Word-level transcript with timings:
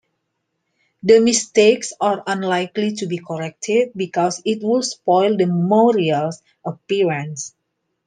The 1.03 1.19
mistakes 1.19 1.93
are 2.01 2.23
unlikely 2.25 2.93
to 2.95 3.05
be 3.05 3.19
corrected 3.19 3.91
because 3.95 4.41
it 4.45 4.63
would 4.63 4.83
spoil 4.83 5.37
the 5.37 5.45
memorial's 5.45 6.41
appearance. 6.65 7.53